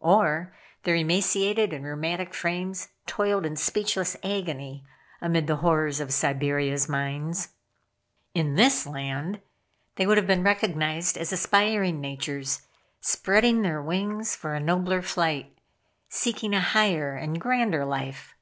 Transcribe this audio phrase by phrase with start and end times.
[0.00, 0.54] Or
[0.84, 4.86] their emaciated and rheumatic frames toiled in speechless agony
[5.20, 7.48] amid the horrors of Siberia's mines.
[8.34, 9.42] In this land
[9.96, 12.62] they would have been recognized as aspiring natures,
[13.02, 15.58] spreading their wings for a nobler flight,
[16.08, 18.34] seeking a higher and grander life.